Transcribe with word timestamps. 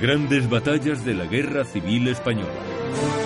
Grandes 0.00 0.48
batallas 0.48 1.04
de 1.04 1.12
la 1.12 1.26
Guerra 1.26 1.62
Civil 1.62 2.08
Española. 2.08 3.19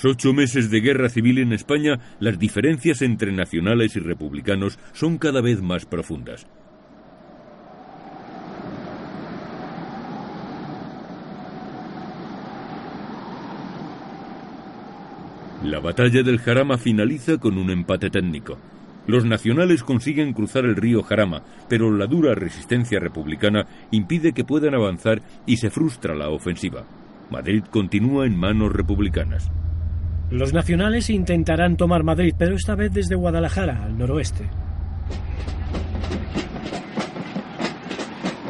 Tras 0.00 0.12
ocho 0.12 0.32
meses 0.32 0.70
de 0.70 0.80
guerra 0.80 1.10
civil 1.10 1.38
en 1.38 1.52
España, 1.52 1.98
las 2.20 2.38
diferencias 2.38 3.02
entre 3.02 3.32
nacionales 3.32 3.96
y 3.96 4.00
republicanos 4.00 4.78
son 4.94 5.18
cada 5.18 5.42
vez 5.42 5.60
más 5.60 5.84
profundas. 5.84 6.46
La 15.64 15.80
batalla 15.80 16.22
del 16.22 16.38
Jarama 16.38 16.78
finaliza 16.78 17.36
con 17.36 17.58
un 17.58 17.70
empate 17.70 18.08
técnico. 18.08 18.56
Los 19.06 19.26
nacionales 19.26 19.82
consiguen 19.82 20.32
cruzar 20.32 20.64
el 20.64 20.76
río 20.76 21.02
Jarama, 21.02 21.42
pero 21.68 21.94
la 21.94 22.06
dura 22.06 22.34
resistencia 22.34 23.00
republicana 23.00 23.66
impide 23.90 24.32
que 24.32 24.44
puedan 24.44 24.74
avanzar 24.74 25.20
y 25.44 25.58
se 25.58 25.68
frustra 25.68 26.14
la 26.14 26.30
ofensiva. 26.30 26.84
Madrid 27.30 27.64
continúa 27.70 28.24
en 28.24 28.38
manos 28.38 28.72
republicanas. 28.72 29.50
Los 30.30 30.52
nacionales 30.52 31.10
intentarán 31.10 31.76
tomar 31.76 32.04
Madrid, 32.04 32.34
pero 32.38 32.54
esta 32.54 32.76
vez 32.76 32.92
desde 32.92 33.16
Guadalajara, 33.16 33.84
al 33.84 33.98
noroeste. 33.98 34.48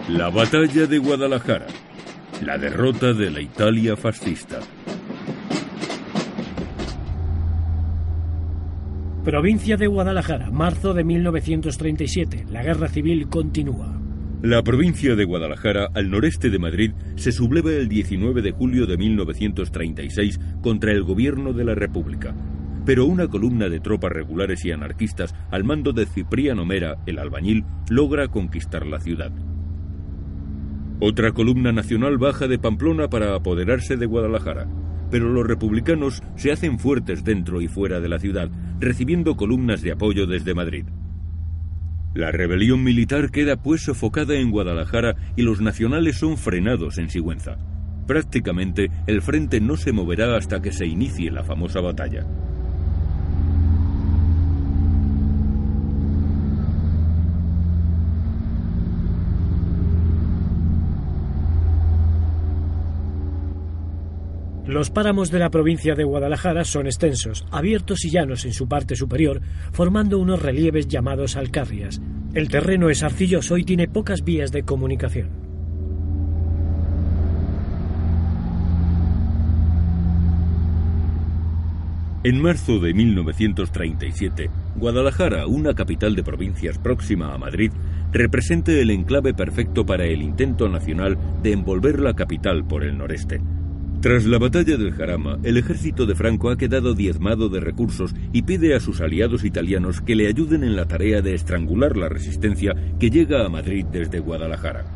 La 0.09 0.29
batalla 0.29 0.87
de 0.87 0.99
Guadalajara. 0.99 1.67
La 2.45 2.59
derrota 2.59 3.13
de 3.13 3.31
la 3.31 3.41
Italia 3.41 3.97
fascista. 3.97 4.59
Provincia 9.25 9.77
de 9.77 9.87
Guadalajara, 9.87 10.51
marzo 10.51 10.93
de 10.93 11.05
1937. 11.05 12.47
La 12.51 12.63
guerra 12.63 12.89
civil 12.89 13.29
continúa. 13.29 14.00
La 14.43 14.63
provincia 14.63 15.17
de 15.17 15.27
Guadalajara, 15.27 15.91
al 15.93 16.09
noreste 16.09 16.49
de 16.49 16.59
Madrid, 16.59 16.93
se 17.17 17.31
subleva 17.31 17.73
el 17.73 17.91
19 17.91 18.41
de 18.41 18.53
julio 18.53 18.87
de 18.87 18.97
1936 18.97 20.41
contra 20.63 20.93
el 20.93 21.03
gobierno 21.03 21.53
de 21.53 21.63
la 21.63 21.75
República. 21.75 22.35
Pero 22.87 23.05
una 23.05 23.29
columna 23.29 23.69
de 23.69 23.81
tropas 23.81 24.11
regulares 24.11 24.65
y 24.65 24.71
anarquistas, 24.71 25.35
al 25.51 25.65
mando 25.65 25.93
de 25.93 26.07
Cipriano 26.07 26.65
Mera, 26.65 26.97
el 27.05 27.19
albañil, 27.19 27.67
logra 27.91 28.29
conquistar 28.29 28.87
la 28.87 28.99
ciudad. 28.99 29.31
Otra 31.01 31.33
columna 31.33 31.71
nacional 31.71 32.17
baja 32.17 32.49
de 32.49 32.59
Pamplona 32.59 33.11
para 33.11 33.35
apoderarse 33.35 33.99
de 33.99 34.07
Guadalajara, 34.07 34.67
pero 35.11 35.29
los 35.29 35.47
republicanos 35.47 36.23
se 36.37 36.51
hacen 36.51 36.79
fuertes 36.79 37.25
dentro 37.25 37.61
y 37.61 37.69
fuera 37.69 38.01
de 38.01 38.09
la 38.09 38.19
ciudad, 38.19 38.51
recibiendo 38.79 39.37
columnas 39.37 39.83
de 39.83 39.93
apoyo 39.93 40.27
desde 40.27 40.55
Madrid. 40.55 40.87
La 42.15 42.33
rebelión 42.33 42.83
militar 42.83 43.31
queda 43.31 43.57
pues 43.57 43.83
sofocada 43.83 44.35
en 44.35 44.51
Guadalajara 44.51 45.15
y 45.37 45.43
los 45.43 45.61
nacionales 45.61 46.19
son 46.19 46.37
frenados 46.37 46.99
en 46.99 47.09
Sigüenza. 47.09 47.57
Prácticamente 48.07 48.91
el 49.07 49.23
frente 49.23 49.61
no 49.61 49.77
se 49.77 49.93
moverá 49.93 50.37
hasta 50.37 50.61
que 50.61 50.73
se 50.73 50.87
inicie 50.87 51.31
la 51.31 51.45
famosa 51.45 51.81
batalla. 51.81 52.27
Los 64.71 64.89
páramos 64.89 65.33
de 65.33 65.41
la 65.41 65.51
provincia 65.51 65.97
de 65.97 66.05
Guadalajara 66.05 66.63
son 66.63 66.87
extensos, 66.87 67.45
abiertos 67.51 68.05
y 68.05 68.11
llanos 68.11 68.45
en 68.45 68.53
su 68.53 68.69
parte 68.69 68.95
superior, 68.95 69.41
formando 69.73 70.17
unos 70.21 70.41
relieves 70.41 70.87
llamados 70.87 71.35
alcarrias. 71.35 72.01
El 72.35 72.49
terreno 72.49 72.89
es 72.89 73.03
arcilloso 73.03 73.59
y 73.59 73.65
tiene 73.65 73.89
pocas 73.89 74.23
vías 74.23 74.53
de 74.53 74.63
comunicación. 74.63 75.31
En 82.23 82.41
marzo 82.41 82.79
de 82.79 82.95
1937, 82.95 84.51
Guadalajara, 84.77 85.49
una 85.49 85.75
capital 85.75 86.15
de 86.15 86.23
provincias 86.23 86.79
próxima 86.79 87.35
a 87.35 87.39
Madrid, 87.39 87.73
representa 88.13 88.71
el 88.71 88.91
enclave 88.91 89.35
perfecto 89.35 89.85
para 89.85 90.05
el 90.05 90.23
intento 90.23 90.69
nacional 90.69 91.19
de 91.43 91.55
envolver 91.55 91.99
la 91.99 92.15
capital 92.15 92.65
por 92.65 92.85
el 92.85 92.97
noreste. 92.97 93.41
Tras 94.01 94.25
la 94.25 94.39
batalla 94.39 94.79
del 94.79 94.95
Jarama, 94.95 95.37
el 95.43 95.59
ejército 95.59 96.07
de 96.07 96.15
Franco 96.15 96.49
ha 96.49 96.57
quedado 96.57 96.95
diezmado 96.95 97.51
de 97.51 97.61
recursos 97.61 98.15
y 98.33 98.43
pide 98.43 98.75
a 98.75 98.81
sus 98.81 99.03
aliados 99.03 99.45
italianos 99.45 100.01
que 100.01 100.15
le 100.15 100.27
ayuden 100.27 100.65
en 100.65 100.75
la 100.75 100.87
tarea 100.87 101.21
de 101.21 101.35
estrangular 101.35 101.99
la 101.99 102.09
resistencia 102.09 102.73
que 102.99 103.11
llega 103.11 103.45
a 103.45 103.51
Madrid 103.51 103.85
desde 103.93 104.21
Guadalajara. 104.21 104.87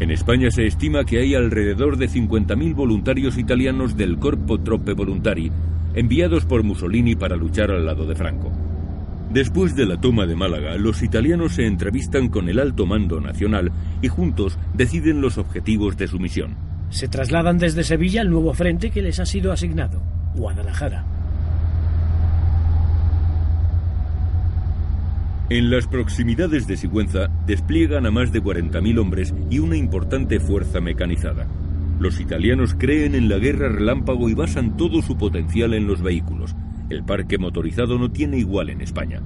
En 0.00 0.10
España 0.10 0.50
se 0.50 0.66
estima 0.66 1.04
que 1.04 1.18
hay 1.18 1.34
alrededor 1.34 1.96
de 1.96 2.10
50.000 2.10 2.74
voluntarios 2.74 3.38
italianos 3.38 3.96
del 3.96 4.18
Corpo 4.18 4.60
Troppe 4.60 4.92
Volontari, 4.92 5.50
enviados 5.94 6.44
por 6.44 6.62
Mussolini 6.62 7.16
para 7.16 7.36
luchar 7.36 7.70
al 7.70 7.86
lado 7.86 8.04
de 8.04 8.14
Franco. 8.14 8.67
Después 9.30 9.76
de 9.76 9.84
la 9.84 10.00
toma 10.00 10.26
de 10.26 10.34
Málaga, 10.34 10.76
los 10.78 11.02
italianos 11.02 11.52
se 11.52 11.66
entrevistan 11.66 12.28
con 12.28 12.48
el 12.48 12.58
alto 12.58 12.86
mando 12.86 13.20
nacional 13.20 13.70
y 14.00 14.08
juntos 14.08 14.58
deciden 14.72 15.20
los 15.20 15.36
objetivos 15.36 15.98
de 15.98 16.08
su 16.08 16.18
misión. 16.18 16.56
Se 16.88 17.08
trasladan 17.08 17.58
desde 17.58 17.84
Sevilla 17.84 18.22
al 18.22 18.30
nuevo 18.30 18.54
frente 18.54 18.90
que 18.90 19.02
les 19.02 19.20
ha 19.20 19.26
sido 19.26 19.52
asignado, 19.52 20.00
Guadalajara. 20.34 21.04
En 25.50 25.70
las 25.70 25.86
proximidades 25.86 26.66
de 26.66 26.76
Sigüenza 26.76 27.28
despliegan 27.46 28.06
a 28.06 28.10
más 28.10 28.32
de 28.32 28.42
40.000 28.42 28.98
hombres 28.98 29.34
y 29.50 29.58
una 29.58 29.76
importante 29.76 30.40
fuerza 30.40 30.80
mecanizada. 30.80 31.46
Los 31.98 32.20
italianos 32.20 32.74
creen 32.78 33.14
en 33.14 33.28
la 33.28 33.38
guerra 33.38 33.68
relámpago 33.68 34.28
y 34.28 34.34
basan 34.34 34.76
todo 34.76 35.02
su 35.02 35.16
potencial 35.16 35.74
en 35.74 35.86
los 35.86 36.00
vehículos, 36.00 36.54
el 36.90 37.04
parque 37.04 37.38
motorizado 37.38 37.98
no 37.98 38.10
tiene 38.10 38.38
igual 38.38 38.70
en 38.70 38.80
España. 38.80 39.22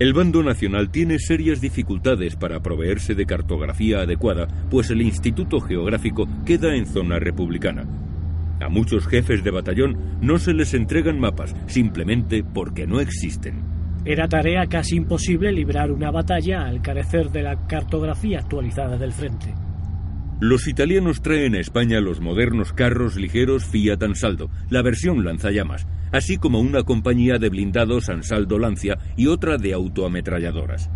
El 0.00 0.14
bando 0.14 0.42
nacional 0.42 0.90
tiene 0.90 1.18
serias 1.18 1.60
dificultades 1.60 2.34
para 2.34 2.60
proveerse 2.60 3.14
de 3.14 3.26
cartografía 3.26 4.00
adecuada, 4.00 4.48
pues 4.70 4.90
el 4.90 5.02
Instituto 5.02 5.60
Geográfico 5.60 6.26
queda 6.46 6.74
en 6.74 6.86
zona 6.86 7.18
republicana. 7.18 7.86
A 8.60 8.70
muchos 8.70 9.06
jefes 9.06 9.44
de 9.44 9.50
batallón 9.50 10.18
no 10.22 10.38
se 10.38 10.54
les 10.54 10.72
entregan 10.72 11.20
mapas, 11.20 11.54
simplemente 11.66 12.42
porque 12.42 12.86
no 12.86 13.00
existen. 13.00 13.62
Era 14.06 14.26
tarea 14.26 14.66
casi 14.66 14.96
imposible 14.96 15.52
librar 15.52 15.92
una 15.92 16.10
batalla 16.10 16.62
al 16.62 16.80
carecer 16.80 17.30
de 17.30 17.42
la 17.42 17.66
cartografía 17.66 18.38
actualizada 18.38 18.96
del 18.96 19.12
frente. 19.12 19.52
Los 20.40 20.66
italianos 20.68 21.20
traen 21.20 21.54
a 21.54 21.60
España 21.60 22.00
los 22.00 22.22
modernos 22.22 22.72
carros 22.72 23.16
ligeros 23.16 23.66
Fiat 23.66 24.02
Ansaldo, 24.02 24.48
la 24.70 24.80
versión 24.80 25.22
lanzallamas, 25.22 25.86
así 26.12 26.38
como 26.38 26.60
una 26.60 26.82
compañía 26.82 27.38
de 27.38 27.50
blindados 27.50 28.08
Ansaldo 28.08 28.58
Lancia 28.58 28.96
y 29.18 29.26
otra 29.26 29.58
de 29.58 29.74
autoametralladoras. 29.74 30.90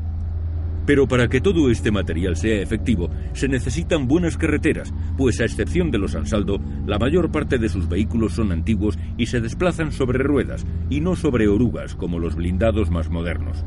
Pero 0.86 1.06
para 1.06 1.28
que 1.28 1.42
todo 1.42 1.70
este 1.70 1.90
material 1.90 2.36
sea 2.36 2.62
efectivo, 2.62 3.10
se 3.34 3.46
necesitan 3.46 4.08
buenas 4.08 4.38
carreteras, 4.38 4.94
pues 5.18 5.38
a 5.42 5.44
excepción 5.44 5.90
de 5.90 5.98
los 5.98 6.14
Ansaldo, 6.14 6.58
la 6.86 6.98
mayor 6.98 7.30
parte 7.30 7.58
de 7.58 7.68
sus 7.68 7.86
vehículos 7.86 8.32
son 8.32 8.50
antiguos 8.50 8.98
y 9.18 9.26
se 9.26 9.42
desplazan 9.42 9.92
sobre 9.92 10.20
ruedas, 10.20 10.64
y 10.88 11.00
no 11.00 11.16
sobre 11.16 11.48
orugas 11.48 11.94
como 11.94 12.18
los 12.18 12.34
blindados 12.34 12.90
más 12.90 13.10
modernos. 13.10 13.62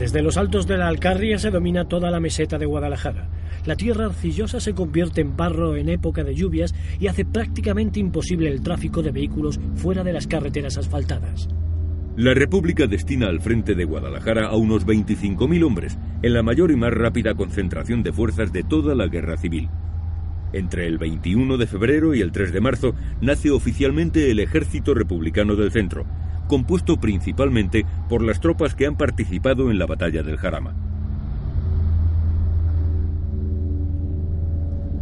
Desde 0.00 0.22
los 0.22 0.38
altos 0.38 0.66
de 0.66 0.78
la 0.78 0.88
Alcarria 0.88 1.38
se 1.38 1.50
domina 1.50 1.84
toda 1.84 2.10
la 2.10 2.20
meseta 2.20 2.56
de 2.56 2.64
Guadalajara. 2.64 3.28
La 3.66 3.76
tierra 3.76 4.06
arcillosa 4.06 4.58
se 4.58 4.72
convierte 4.72 5.20
en 5.20 5.36
barro 5.36 5.76
en 5.76 5.90
época 5.90 6.24
de 6.24 6.34
lluvias 6.34 6.74
y 6.98 7.08
hace 7.08 7.26
prácticamente 7.26 8.00
imposible 8.00 8.48
el 8.48 8.62
tráfico 8.62 9.02
de 9.02 9.10
vehículos 9.10 9.60
fuera 9.74 10.02
de 10.02 10.14
las 10.14 10.26
carreteras 10.26 10.78
asfaltadas. 10.78 11.50
La 12.16 12.32
República 12.32 12.86
destina 12.86 13.26
al 13.26 13.42
frente 13.42 13.74
de 13.74 13.84
Guadalajara 13.84 14.46
a 14.46 14.56
unos 14.56 14.86
25.000 14.86 15.66
hombres, 15.66 15.98
en 16.22 16.32
la 16.32 16.42
mayor 16.42 16.70
y 16.70 16.76
más 16.76 16.94
rápida 16.94 17.34
concentración 17.34 18.02
de 18.02 18.14
fuerzas 18.14 18.54
de 18.54 18.62
toda 18.62 18.94
la 18.94 19.06
guerra 19.06 19.36
civil. 19.36 19.68
Entre 20.54 20.86
el 20.86 20.96
21 20.96 21.58
de 21.58 21.66
febrero 21.66 22.14
y 22.14 22.22
el 22.22 22.32
3 22.32 22.54
de 22.54 22.60
marzo 22.62 22.94
nace 23.20 23.50
oficialmente 23.50 24.30
el 24.30 24.40
Ejército 24.40 24.94
Republicano 24.94 25.56
del 25.56 25.70
Centro, 25.70 26.06
compuesto 26.50 26.96
principalmente 26.96 27.86
por 28.08 28.22
las 28.22 28.40
tropas 28.40 28.74
que 28.74 28.84
han 28.84 28.96
participado 28.96 29.70
en 29.70 29.78
la 29.78 29.86
batalla 29.86 30.24
del 30.24 30.36
Jarama. 30.36 30.74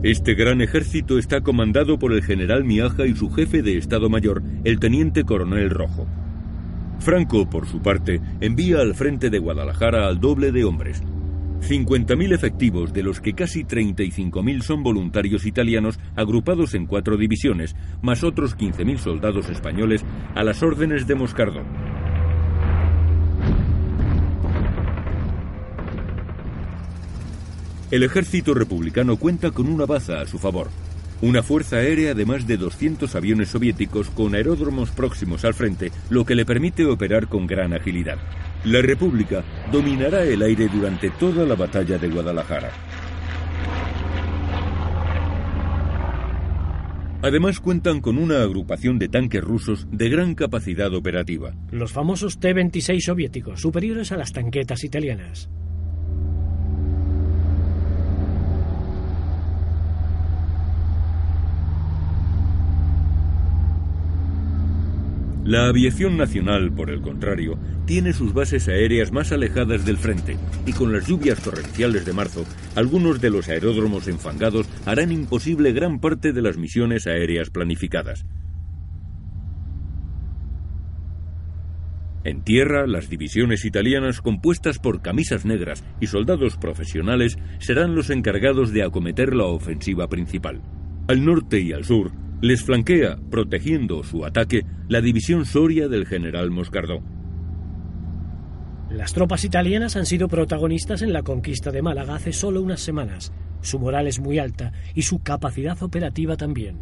Este 0.03 0.35
gran 0.35 0.61
ejército 0.61 1.19
está 1.19 1.41
comandado 1.41 1.99
por 1.99 2.13
el 2.13 2.23
general 2.23 2.65
Miaja 2.65 3.07
y 3.07 3.17
su 3.17 3.31
jefe 3.31 3.63
de 3.63 3.79
Estado 3.79 4.11
Mayor, 4.11 4.43
el 4.65 4.79
teniente 4.79 5.25
coronel 5.25 5.71
Rojo. 5.71 6.07
Franco, 6.99 7.49
por 7.49 7.67
su 7.67 7.81
parte, 7.81 8.21
envía 8.43 8.81
al 8.81 8.95
frente 8.95 9.31
de 9.31 9.39
Guadalajara 9.39 10.07
al 10.07 10.21
doble 10.21 10.53
de 10.53 10.65
hombres, 10.65 11.03
50.000 11.61 12.33
efectivos, 12.33 12.93
de 12.93 13.03
los 13.03 13.21
que 13.21 13.35
casi 13.35 13.65
35.000 13.65 14.63
son 14.63 14.83
voluntarios 14.83 15.47
italianos 15.47 15.99
agrupados 16.17 16.75
en 16.75 16.87
cuatro 16.87 17.17
divisiones, 17.17 17.77
más 18.03 18.25
otros 18.25 18.57
15.000 18.57 18.99
soldados 18.99 19.49
españoles 19.49 20.05
a 20.35 20.45
las 20.45 20.63
órdenes 20.63 21.07
de 21.07 21.15
Moscardón. 21.15 21.67
El 27.91 28.03
ejército 28.03 28.53
republicano 28.53 29.17
cuenta 29.17 29.51
con 29.51 29.67
una 29.67 29.87
baza 29.87 30.21
a 30.21 30.27
su 30.27 30.39
favor, 30.39 30.69
una 31.23 31.43
fuerza 31.43 31.77
aérea 31.77 32.15
de 32.15 32.27
más 32.27 32.47
de 32.47 32.59
200 32.59 33.15
aviones 33.15 33.49
soviéticos 33.49 34.11
con 34.11 34.35
aeródromos 34.35 34.91
próximos 34.91 35.45
al 35.45 35.55
frente, 35.55 35.91
lo 36.11 36.25
que 36.25 36.35
le 36.35 36.45
permite 36.45 36.85
operar 36.85 37.29
con 37.29 37.47
gran 37.47 37.73
agilidad. 37.73 38.19
La 38.69 38.83
República 38.83 39.43
dominará 39.73 40.25
el 40.25 40.43
aire 40.43 40.69
durante 40.69 41.09
toda 41.09 41.47
la 41.47 41.55
batalla 41.55 41.97
de 41.97 42.07
Guadalajara. 42.11 42.71
Además 47.23 47.61
cuentan 47.61 48.03
con 48.03 48.19
una 48.19 48.43
agrupación 48.43 48.99
de 48.99 49.09
tanques 49.09 49.43
rusos 49.43 49.87
de 49.91 50.11
gran 50.11 50.35
capacidad 50.35 50.95
operativa. 50.95 51.55
Los 51.71 51.93
famosos 51.93 52.41
T-26 52.41 53.01
soviéticos, 53.01 53.63
superiores 53.63 54.13
a 54.13 54.19
las 54.19 54.33
tanquetas 54.35 54.85
italianas. 54.85 55.49
La 65.49 65.67
aviación 65.67 66.19
nacional, 66.19 66.71
por 66.73 66.91
el 66.91 67.01
contrario, 67.01 67.59
tiene 67.87 68.13
sus 68.13 68.35
bases 68.35 68.69
aéreas 68.69 69.13
más 69.13 69.33
alejadas 69.33 69.87
del 69.87 69.97
frente 69.97 70.37
y 70.67 70.75
con 70.75 70.93
las 70.93 71.07
lluvias 71.09 71.43
torrenciales 71.43 72.05
de 72.05 72.13
marzo, 72.13 72.45
algunos 72.75 73.19
de 73.23 73.31
los 73.31 73.49
aeródromos 73.49 74.09
enfangados 74.09 74.69
harán 74.85 75.11
imposible 75.11 75.73
gran 75.73 76.01
parte 76.01 76.35
de 76.35 76.43
las 76.43 76.59
misiones 76.59 77.07
aéreas 77.07 77.49
planificadas. 77.49 78.27
En 82.25 82.45
tierra, 82.45 82.87
las 82.87 83.09
divisiones 83.09 83.65
italianas 83.65 84.21
compuestas 84.21 84.79
por 84.79 85.01
camisas 85.01 85.47
negras 85.47 85.83
y 85.99 86.09
soldados 86.09 86.59
profesionales 86.59 87.39
serán 87.59 87.95
los 87.95 88.11
encargados 88.11 88.71
de 88.71 88.83
acometer 88.83 89.35
la 89.35 89.45
ofensiva 89.45 90.11
principal. 90.11 90.61
Al 91.09 91.25
norte 91.25 91.59
y 91.59 91.73
al 91.73 91.87
sur, 91.87 92.13
les 92.41 92.63
flanquea, 92.63 93.19
protegiendo 93.31 94.05
su 94.05 94.25
ataque, 94.25 94.65
la 94.89 95.01
división 95.01 95.45
Soria 95.45 95.89
del 95.89 96.07
general 96.07 96.51
Moscardó. 96.51 97.03
Las 98.91 99.13
tropas 99.13 99.45
italianas 99.45 99.97
han 99.97 100.07
sido 100.07 100.29
protagonistas 100.29 101.03
en 101.03 101.13
la 101.13 101.23
conquista 101.23 101.71
de 101.71 101.83
Málaga 101.83 102.15
hace 102.15 102.33
solo 102.33 102.63
unas 102.63 102.81
semanas. 102.81 103.33
Su 103.61 103.79
moral 103.79 104.07
es 104.07 104.21
muy 104.21 104.39
alta 104.39 104.73
y 104.95 105.03
su 105.03 105.23
capacidad 105.23 105.83
operativa 105.83 106.37
también. 106.37 106.79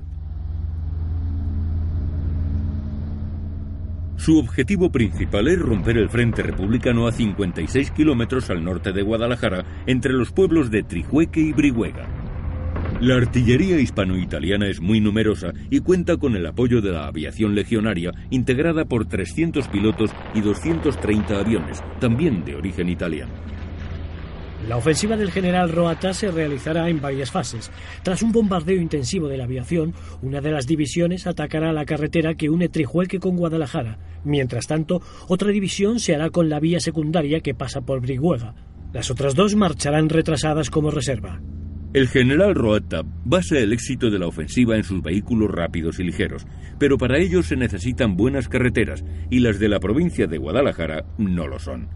Su 4.16 4.38
objetivo 4.38 4.90
principal 4.90 5.48
es 5.48 5.58
romper 5.58 5.98
el 5.98 6.08
frente 6.08 6.42
republicano 6.42 7.06
a 7.06 7.12
56 7.12 7.90
kilómetros 7.90 8.50
al 8.50 8.64
norte 8.64 8.92
de 8.92 9.02
Guadalajara, 9.02 9.64
entre 9.86 10.12
los 10.12 10.32
pueblos 10.32 10.70
de 10.70 10.82
Trijueque 10.82 11.40
y 11.40 11.52
Brihuega. 11.52 12.25
La 13.00 13.16
artillería 13.16 13.78
hispano-italiana 13.78 14.68
es 14.68 14.80
muy 14.80 15.00
numerosa 15.00 15.52
y 15.68 15.80
cuenta 15.80 16.16
con 16.16 16.34
el 16.34 16.46
apoyo 16.46 16.80
de 16.80 16.92
la 16.92 17.06
aviación 17.06 17.54
legionaria, 17.54 18.12
integrada 18.30 18.86
por 18.86 19.06
300 19.06 19.68
pilotos 19.68 20.10
y 20.34 20.40
230 20.40 21.38
aviones, 21.38 21.82
también 22.00 22.42
de 22.46 22.56
origen 22.56 22.88
italiano. 22.88 23.34
La 24.66 24.78
ofensiva 24.78 25.18
del 25.18 25.30
general 25.30 25.70
Roata 25.70 26.14
se 26.14 26.30
realizará 26.30 26.88
en 26.88 27.02
varias 27.02 27.30
fases. 27.30 27.70
Tras 28.02 28.22
un 28.22 28.32
bombardeo 28.32 28.80
intensivo 28.80 29.28
de 29.28 29.36
la 29.36 29.44
aviación, 29.44 29.92
una 30.22 30.40
de 30.40 30.52
las 30.52 30.66
divisiones 30.66 31.26
atacará 31.26 31.74
la 31.74 31.84
carretera 31.84 32.34
que 32.34 32.48
une 32.48 32.70
Trijueque 32.70 33.20
con 33.20 33.36
Guadalajara. 33.36 33.98
Mientras 34.24 34.66
tanto, 34.66 35.02
otra 35.28 35.50
división 35.50 36.00
se 36.00 36.14
hará 36.14 36.30
con 36.30 36.48
la 36.48 36.60
vía 36.60 36.80
secundaria 36.80 37.40
que 37.40 37.54
pasa 37.54 37.82
por 37.82 38.00
Brihuega. 38.00 38.54
Las 38.94 39.10
otras 39.10 39.34
dos 39.34 39.54
marcharán 39.54 40.08
retrasadas 40.08 40.70
como 40.70 40.90
reserva. 40.90 41.42
El 41.96 42.08
general 42.08 42.54
Roata 42.54 43.00
basa 43.24 43.58
el 43.58 43.72
éxito 43.72 44.10
de 44.10 44.18
la 44.18 44.26
ofensiva 44.26 44.76
en 44.76 44.84
sus 44.84 45.00
vehículos 45.00 45.50
rápidos 45.50 45.98
y 45.98 46.04
ligeros, 46.04 46.46
pero 46.78 46.98
para 46.98 47.16
ello 47.16 47.42
se 47.42 47.56
necesitan 47.56 48.18
buenas 48.18 48.50
carreteras 48.50 49.02
y 49.30 49.38
las 49.38 49.58
de 49.58 49.70
la 49.70 49.80
provincia 49.80 50.26
de 50.26 50.36
Guadalajara 50.36 51.06
no 51.16 51.46
lo 51.46 51.58
son. 51.58 51.88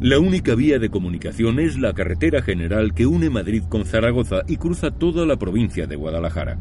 La 0.00 0.18
única 0.18 0.56
vía 0.56 0.80
de 0.80 0.90
comunicación 0.90 1.60
es 1.60 1.78
la 1.78 1.92
carretera 1.92 2.42
general 2.42 2.92
que 2.92 3.06
une 3.06 3.30
Madrid 3.30 3.62
con 3.68 3.84
Zaragoza 3.84 4.40
y 4.48 4.56
cruza 4.56 4.90
toda 4.90 5.26
la 5.26 5.36
provincia 5.36 5.86
de 5.86 5.94
Guadalajara. 5.94 6.58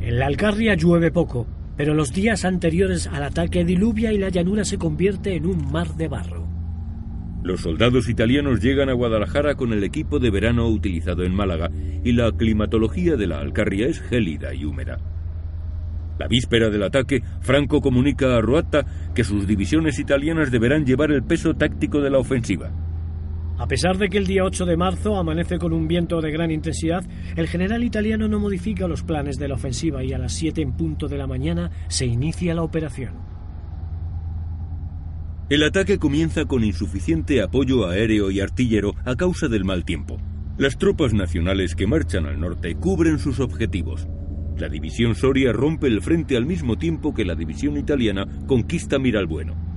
En 0.00 0.18
la 0.18 0.26
Alcarria 0.26 0.74
llueve 0.74 1.12
poco, 1.12 1.46
pero 1.78 1.94
los 1.94 2.12
días 2.12 2.44
anteriores 2.44 3.06
al 3.06 3.22
ataque 3.22 3.64
diluvia 3.64 4.12
y 4.12 4.18
la 4.18 4.30
llanura 4.30 4.64
se 4.64 4.78
convierte 4.78 5.36
en 5.36 5.46
un 5.46 5.70
mar 5.70 5.94
de 5.94 6.08
barro. 6.08 6.48
Los 7.44 7.60
soldados 7.60 8.08
italianos 8.08 8.60
llegan 8.60 8.88
a 8.88 8.94
Guadalajara 8.94 9.54
con 9.54 9.72
el 9.72 9.84
equipo 9.84 10.18
de 10.18 10.30
verano 10.30 10.66
utilizado 10.66 11.22
en 11.22 11.32
Málaga 11.32 11.70
y 12.02 12.12
la 12.12 12.32
climatología 12.32 13.14
de 13.14 13.28
la 13.28 13.38
Alcarria 13.38 13.86
es 13.86 14.00
gélida 14.00 14.52
y 14.52 14.64
húmeda. 14.64 14.98
La 16.18 16.26
víspera 16.26 16.68
del 16.68 16.82
ataque, 16.82 17.22
Franco 17.40 17.80
comunica 17.80 18.36
a 18.36 18.40
Roatta 18.40 18.84
que 19.14 19.22
sus 19.22 19.46
divisiones 19.46 20.00
italianas 20.00 20.50
deberán 20.50 20.84
llevar 20.84 21.12
el 21.12 21.22
peso 21.22 21.54
táctico 21.54 22.00
de 22.00 22.10
la 22.10 22.18
ofensiva. 22.18 22.72
A 23.58 23.66
pesar 23.66 23.98
de 23.98 24.08
que 24.08 24.18
el 24.18 24.26
día 24.26 24.44
8 24.44 24.66
de 24.66 24.76
marzo 24.76 25.16
amanece 25.16 25.58
con 25.58 25.72
un 25.72 25.88
viento 25.88 26.20
de 26.20 26.30
gran 26.30 26.52
intensidad, 26.52 27.04
el 27.34 27.48
general 27.48 27.82
italiano 27.82 28.28
no 28.28 28.38
modifica 28.38 28.86
los 28.86 29.02
planes 29.02 29.36
de 29.36 29.48
la 29.48 29.56
ofensiva 29.56 30.04
y 30.04 30.12
a 30.12 30.18
las 30.18 30.32
7 30.34 30.62
en 30.62 30.72
punto 30.74 31.08
de 31.08 31.18
la 31.18 31.26
mañana 31.26 31.72
se 31.88 32.06
inicia 32.06 32.54
la 32.54 32.62
operación. 32.62 33.14
El 35.50 35.64
ataque 35.64 35.98
comienza 35.98 36.44
con 36.44 36.62
insuficiente 36.62 37.42
apoyo 37.42 37.88
aéreo 37.88 38.30
y 38.30 38.38
artillero 38.38 38.94
a 39.04 39.16
causa 39.16 39.48
del 39.48 39.64
mal 39.64 39.84
tiempo. 39.84 40.18
Las 40.56 40.78
tropas 40.78 41.12
nacionales 41.12 41.74
que 41.74 41.88
marchan 41.88 42.26
al 42.26 42.38
norte 42.38 42.76
cubren 42.76 43.18
sus 43.18 43.40
objetivos. 43.40 44.06
La 44.56 44.68
división 44.68 45.16
Soria 45.16 45.52
rompe 45.52 45.88
el 45.88 46.00
frente 46.00 46.36
al 46.36 46.46
mismo 46.46 46.76
tiempo 46.76 47.12
que 47.12 47.24
la 47.24 47.34
división 47.34 47.76
italiana 47.76 48.26
conquista 48.46 49.00
Miralbueno. 49.00 49.67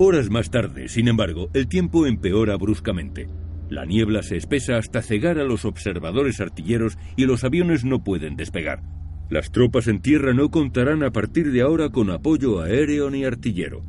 Horas 0.00 0.30
más 0.30 0.48
tarde, 0.48 0.86
sin 0.86 1.08
embargo, 1.08 1.50
el 1.54 1.66
tiempo 1.66 2.06
empeora 2.06 2.56
bruscamente. 2.56 3.26
La 3.68 3.84
niebla 3.84 4.22
se 4.22 4.36
espesa 4.36 4.76
hasta 4.76 5.02
cegar 5.02 5.40
a 5.40 5.44
los 5.44 5.64
observadores 5.64 6.40
artilleros 6.40 6.96
y 7.16 7.24
los 7.24 7.42
aviones 7.42 7.84
no 7.84 8.04
pueden 8.04 8.36
despegar. 8.36 8.80
Las 9.28 9.50
tropas 9.50 9.88
en 9.88 9.98
tierra 10.00 10.32
no 10.34 10.50
contarán 10.52 11.02
a 11.02 11.10
partir 11.10 11.50
de 11.50 11.62
ahora 11.62 11.90
con 11.90 12.10
apoyo 12.10 12.60
aéreo 12.60 13.10
ni 13.10 13.24
artillero. 13.24 13.84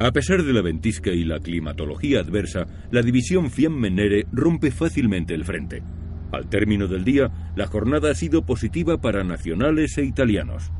A 0.00 0.10
pesar 0.10 0.42
de 0.42 0.52
la 0.52 0.62
ventisca 0.62 1.10
y 1.12 1.22
la 1.22 1.38
climatología 1.38 2.18
adversa, 2.18 2.66
la 2.90 3.02
división 3.02 3.52
Fiammenere 3.52 4.26
rompe 4.32 4.72
fácilmente 4.72 5.32
el 5.32 5.44
frente. 5.44 5.80
Al 6.32 6.48
término 6.48 6.88
del 6.88 7.04
día, 7.04 7.52
la 7.54 7.68
jornada 7.68 8.10
ha 8.10 8.14
sido 8.16 8.44
positiva 8.44 9.00
para 9.00 9.22
nacionales 9.22 9.96
e 9.96 10.04
italianos. 10.04 10.72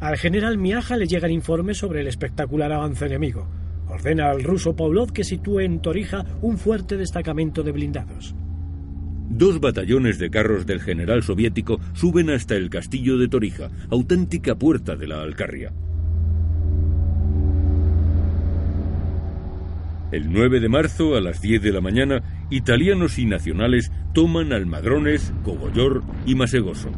Al 0.00 0.16
general 0.16 0.56
Miaja 0.56 0.96
le 0.96 1.06
llegan 1.06 1.30
informes 1.30 1.76
sobre 1.76 2.00
el 2.00 2.06
espectacular 2.06 2.72
avance 2.72 3.04
enemigo. 3.04 3.46
Ordena 3.86 4.30
al 4.30 4.42
ruso 4.42 4.74
Pavlov 4.74 5.12
que 5.12 5.24
sitúe 5.24 5.60
en 5.60 5.80
Torija 5.82 6.24
un 6.40 6.56
fuerte 6.56 6.96
destacamento 6.96 7.62
de 7.62 7.72
blindados. 7.72 8.34
Dos 9.28 9.60
batallones 9.60 10.18
de 10.18 10.30
carros 10.30 10.64
del 10.64 10.80
general 10.80 11.22
soviético 11.22 11.78
suben 11.92 12.30
hasta 12.30 12.56
el 12.56 12.70
castillo 12.70 13.18
de 13.18 13.28
Torija, 13.28 13.70
auténtica 13.90 14.54
puerta 14.54 14.96
de 14.96 15.06
la 15.06 15.22
Alcarria. 15.22 15.72
El 20.12 20.32
9 20.32 20.60
de 20.60 20.68
marzo, 20.68 21.14
a 21.14 21.20
las 21.20 21.40
10 21.40 21.62
de 21.62 21.72
la 21.72 21.80
mañana, 21.80 22.46
italianos 22.50 23.18
y 23.18 23.26
nacionales 23.26 23.92
toman 24.12 24.52
Almadrones, 24.52 25.32
Cogollor 25.44 26.02
y 26.26 26.34
Masegoso. 26.34 26.90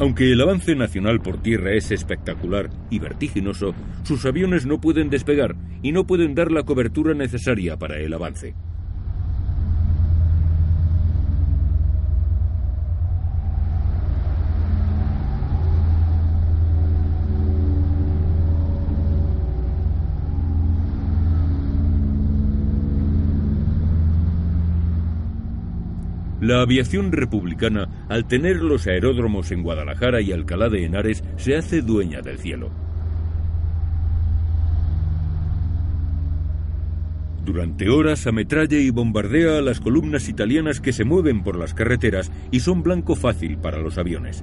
Aunque 0.00 0.30
el 0.30 0.40
avance 0.40 0.76
nacional 0.76 1.20
por 1.20 1.42
tierra 1.42 1.72
es 1.72 1.90
espectacular 1.90 2.70
y 2.88 3.00
vertiginoso, 3.00 3.74
sus 4.04 4.24
aviones 4.26 4.64
no 4.64 4.80
pueden 4.80 5.10
despegar 5.10 5.56
y 5.82 5.90
no 5.90 6.06
pueden 6.06 6.36
dar 6.36 6.52
la 6.52 6.62
cobertura 6.62 7.14
necesaria 7.14 7.76
para 7.76 7.98
el 7.98 8.12
avance. 8.12 8.54
La 26.48 26.62
aviación 26.62 27.12
republicana, 27.12 28.06
al 28.08 28.26
tener 28.26 28.62
los 28.62 28.86
aeródromos 28.86 29.50
en 29.50 29.62
Guadalajara 29.62 30.22
y 30.22 30.32
Alcalá 30.32 30.70
de 30.70 30.82
Henares, 30.82 31.22
se 31.36 31.56
hace 31.56 31.82
dueña 31.82 32.22
del 32.22 32.38
cielo. 32.38 32.70
Durante 37.44 37.90
horas 37.90 38.26
ametralla 38.26 38.78
y 38.78 38.88
bombardea 38.88 39.58
a 39.58 39.60
las 39.60 39.78
columnas 39.78 40.30
italianas 40.30 40.80
que 40.80 40.94
se 40.94 41.04
mueven 41.04 41.42
por 41.42 41.58
las 41.58 41.74
carreteras 41.74 42.32
y 42.50 42.60
son 42.60 42.82
blanco 42.82 43.14
fácil 43.14 43.58
para 43.58 43.76
los 43.80 43.98
aviones. 43.98 44.42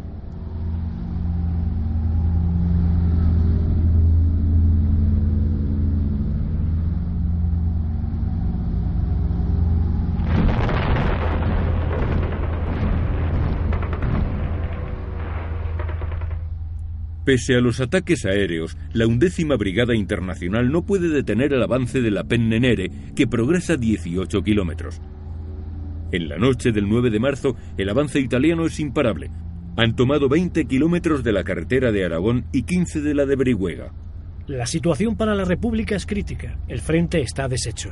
Pese 17.26 17.56
a 17.56 17.60
los 17.60 17.82
ataques 17.82 18.24
aéreos, 18.26 18.78
la 18.94 19.08
undécima 19.08 19.56
Brigada 19.56 19.96
Internacional 19.96 20.72
no 20.72 20.86
puede 20.86 21.10
detener 21.10 21.54
el 21.54 21.64
avance 21.64 22.00
de 22.00 22.12
la 22.12 22.24
Pennenere, 22.24 22.92
que 23.16 23.26
progresa 23.26 23.78
18 23.78 24.44
kilómetros. 24.44 25.02
En 26.12 26.30
la 26.30 26.38
noche 26.38 26.72
del 26.72 26.88
9 26.88 27.10
de 27.10 27.20
marzo, 27.20 27.56
el 27.78 27.90
avance 27.90 28.20
italiano 28.20 28.68
es 28.68 28.80
imparable. 28.80 29.32
Han 29.76 29.96
tomado 29.96 30.30
20 30.30 30.66
kilómetros 30.66 31.24
de 31.24 31.32
la 31.32 31.44
carretera 31.44 31.92
de 31.92 32.06
Aragón 32.06 32.46
y 32.54 32.62
15 32.62 33.02
de 33.02 33.16
la 33.16 33.26
de 33.26 33.36
Brihuega. 33.36 33.92
La 34.46 34.68
situación 34.68 35.18
para 35.18 35.34
la 35.34 35.46
República 35.46 35.96
es 35.96 36.06
crítica. 36.06 36.60
El 36.68 36.80
frente 36.80 37.22
está 37.22 37.48
deshecho. 37.48 37.90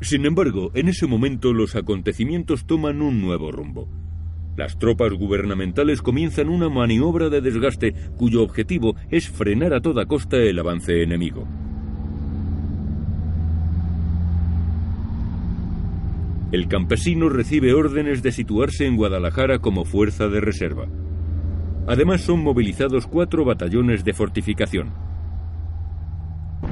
Sin 0.00 0.24
embargo, 0.24 0.70
en 0.74 0.88
ese 0.88 1.08
momento 1.08 1.52
los 1.52 1.74
acontecimientos 1.74 2.66
toman 2.66 3.02
un 3.02 3.20
nuevo 3.20 3.50
rumbo. 3.50 3.99
Las 4.60 4.78
tropas 4.78 5.14
gubernamentales 5.14 6.02
comienzan 6.02 6.50
una 6.50 6.68
maniobra 6.68 7.30
de 7.30 7.40
desgaste 7.40 7.94
cuyo 8.18 8.42
objetivo 8.42 8.94
es 9.10 9.26
frenar 9.26 9.72
a 9.72 9.80
toda 9.80 10.04
costa 10.04 10.36
el 10.36 10.58
avance 10.58 11.02
enemigo. 11.02 11.48
El 16.52 16.68
campesino 16.68 17.30
recibe 17.30 17.72
órdenes 17.72 18.22
de 18.22 18.32
situarse 18.32 18.84
en 18.84 18.96
Guadalajara 18.96 19.60
como 19.60 19.86
fuerza 19.86 20.28
de 20.28 20.42
reserva. 20.42 20.88
Además 21.86 22.20
son 22.20 22.40
movilizados 22.40 23.06
cuatro 23.06 23.46
batallones 23.46 24.04
de 24.04 24.12
fortificación. 24.12 24.92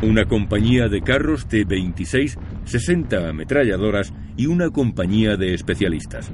Una 0.03 0.27
compañía 0.27 0.91
de 0.91 1.01
carros 1.01 1.49
T-26, 1.49 2.37
60 2.67 3.31
ametralladoras 3.31 4.13
y 4.37 4.45
una 4.45 4.69
compañía 4.69 5.39
de 5.39 5.55
especialistas. 5.55 6.31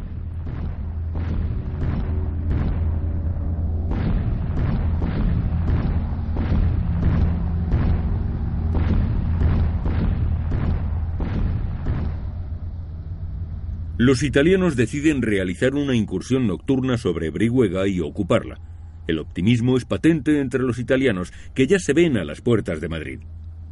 Los 14.04 14.22
italianos 14.22 14.76
deciden 14.76 15.22
realizar 15.22 15.74
una 15.74 15.96
incursión 15.96 16.46
nocturna 16.46 16.98
sobre 16.98 17.30
Brihuega 17.30 17.88
y 17.88 18.00
ocuparla. 18.00 18.60
El 19.06 19.18
optimismo 19.18 19.78
es 19.78 19.86
patente 19.86 20.40
entre 20.40 20.60
los 20.60 20.78
italianos, 20.78 21.32
que 21.54 21.66
ya 21.66 21.78
se 21.78 21.94
ven 21.94 22.18
a 22.18 22.24
las 22.24 22.42
puertas 22.42 22.82
de 22.82 22.90
Madrid. 22.90 23.20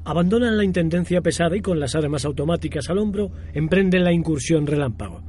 Abandonan 0.06 0.56
la 0.56 0.64
intendencia 0.64 1.20
pesada 1.20 1.54
y 1.54 1.60
con 1.60 1.78
las 1.78 1.94
armas 1.94 2.24
automáticas 2.24 2.88
al 2.88 2.96
hombro 2.96 3.30
emprenden 3.52 4.04
la 4.04 4.12
incursión 4.14 4.66
relámpago. 4.66 5.22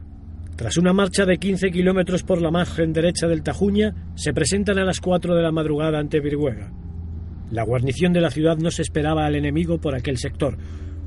Tras 0.56 0.78
una 0.78 0.94
marcha 0.94 1.26
de 1.26 1.38
15 1.38 1.70
kilómetros 1.72 2.24
por 2.24 2.42
la 2.42 2.50
margen 2.50 2.94
derecha 2.94 3.28
del 3.28 3.44
Tajuña, 3.44 4.14
se 4.16 4.32
presentan 4.32 4.80
a 4.80 4.86
las 4.86 5.02
4 5.02 5.36
de 5.36 5.42
la 5.42 5.52
madrugada 5.52 6.00
ante 6.00 6.22
Brihuega. 6.22 6.72
La 7.52 7.66
guarnición 7.66 8.14
de 8.14 8.22
la 8.22 8.32
ciudad 8.32 8.56
no 8.56 8.72
se 8.72 8.84
esperaba 8.84 9.26
al 9.26 9.36
enemigo 9.36 9.82
por 9.82 9.96
aquel 9.96 10.18
sector, 10.18 10.58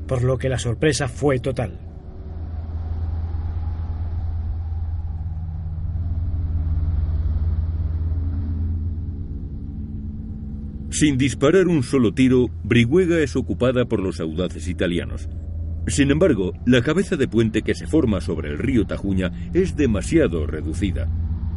por 0.06 0.22
lo 0.22 0.36
que 0.36 0.50
la 0.50 0.58
sorpresa 0.58 1.08
fue 1.08 1.38
total. 1.38 1.85
Sin 10.98 11.18
disparar 11.18 11.68
un 11.68 11.82
solo 11.82 12.14
tiro, 12.14 12.48
Brihuega 12.64 13.18
es 13.18 13.36
ocupada 13.36 13.84
por 13.84 14.00
los 14.00 14.18
audaces 14.18 14.66
italianos. 14.66 15.28
Sin 15.88 16.10
embargo, 16.10 16.54
la 16.64 16.80
cabeza 16.80 17.16
de 17.16 17.28
puente 17.28 17.60
que 17.60 17.74
se 17.74 17.86
forma 17.86 18.22
sobre 18.22 18.48
el 18.48 18.58
río 18.58 18.86
Tajuña 18.86 19.30
es 19.52 19.76
demasiado 19.76 20.46
reducida. 20.46 21.06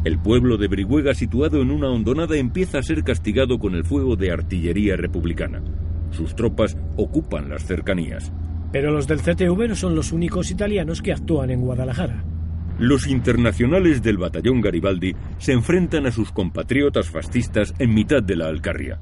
El 0.03 0.19
pueblo 0.19 0.57
de 0.57 0.67
Brihuega, 0.67 1.13
situado 1.13 1.61
en 1.61 1.71
una 1.71 1.87
hondonada, 1.87 2.35
empieza 2.35 2.79
a 2.79 2.83
ser 2.83 3.05
castigado 3.05 3.59
con 3.59 3.75
el 3.75 3.85
fuego 3.85 4.17
de 4.17 4.29
artillería 4.29 4.97
republicana. 4.97 5.63
Sus 6.11 6.35
tropas 6.35 6.77
ocupan 6.97 7.47
las 7.47 7.65
cercanías. 7.65 8.33
Pero 8.73 8.91
los 8.91 9.07
del 9.07 9.21
CTV 9.21 9.69
no 9.69 9.75
son 9.75 9.95
los 9.95 10.11
únicos 10.11 10.51
italianos 10.51 11.01
que 11.01 11.13
actúan 11.13 11.49
en 11.49 11.61
Guadalajara. 11.61 12.25
Los 12.77 13.07
internacionales 13.07 14.03
del 14.03 14.17
batallón 14.17 14.59
Garibaldi 14.59 15.15
se 15.37 15.53
enfrentan 15.53 16.07
a 16.07 16.11
sus 16.11 16.33
compatriotas 16.33 17.09
fascistas 17.09 17.73
en 17.79 17.93
mitad 17.93 18.21
de 18.21 18.35
la 18.35 18.47
Alcarria. 18.47 18.99